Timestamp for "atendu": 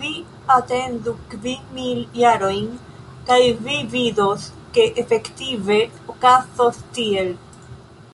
0.56-1.14